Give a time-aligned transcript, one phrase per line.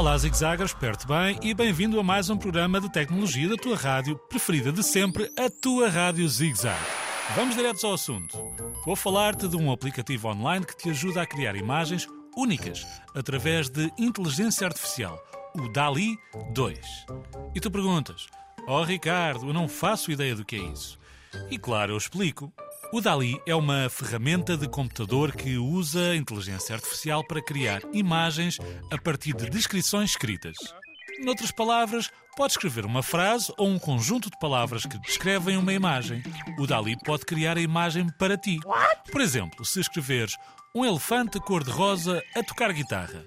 [0.00, 4.16] Olá, zigzaggers, perto bem e bem-vindo a mais um programa de tecnologia da tua rádio
[4.30, 6.80] preferida de sempre, a tua Rádio Zigzag.
[7.36, 8.34] Vamos direto ao assunto.
[8.86, 13.92] Vou falar-te de um aplicativo online que te ajuda a criar imagens únicas através de
[13.98, 15.22] inteligência artificial,
[15.54, 16.16] o DALI
[16.54, 16.78] 2.
[17.54, 18.26] E tu perguntas:
[18.66, 20.98] Oh Ricardo, eu não faço ideia do que é isso.
[21.50, 22.50] E claro, eu explico.
[22.92, 28.58] O DALI é uma ferramenta de computador que usa inteligência artificial para criar imagens
[28.90, 30.56] a partir de descrições escritas.
[31.22, 36.20] Noutras palavras, pode escrever uma frase ou um conjunto de palavras que descrevem uma imagem.
[36.58, 38.58] O DALI pode criar a imagem para ti.
[39.12, 40.36] Por exemplo, se escreveres
[40.74, 43.24] um elefante cor-de-rosa a tocar guitarra.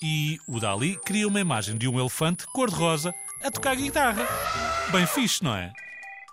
[0.00, 4.24] E o DALI cria uma imagem de um elefante cor-de-rosa a tocar guitarra.
[4.92, 5.72] Bem fixe, não é?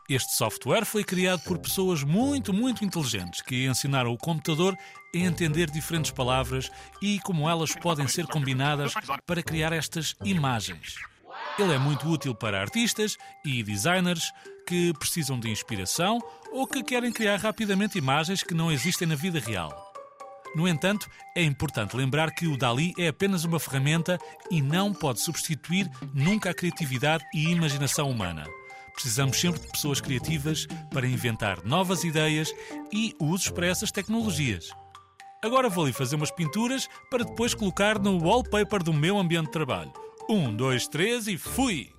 [0.09, 4.73] Este software foi criado por pessoas muito, muito inteligentes que ensinaram o computador
[5.13, 6.71] a entender diferentes palavras
[7.01, 8.93] e como elas podem ser combinadas
[9.25, 10.95] para criar estas imagens.
[11.59, 14.31] Ele é muito útil para artistas e designers
[14.65, 16.19] que precisam de inspiração
[16.53, 19.91] ou que querem criar rapidamente imagens que não existem na vida real.
[20.55, 24.17] No entanto, é importante lembrar que o Dali é apenas uma ferramenta
[24.49, 28.45] e não pode substituir nunca a criatividade e imaginação humana.
[28.97, 32.51] Precisamos sempre de pessoas criativas para inventar novas ideias
[32.91, 34.71] e usos para essas tecnologias.
[35.43, 39.51] Agora vou ali fazer umas pinturas para depois colocar no wallpaper do meu ambiente de
[39.51, 39.93] trabalho.
[40.27, 41.96] Um, dois, três e fui!